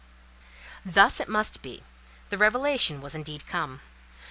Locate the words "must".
1.29-1.61